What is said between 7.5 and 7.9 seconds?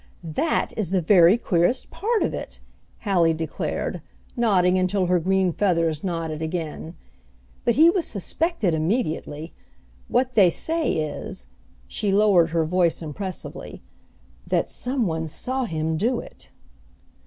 "but he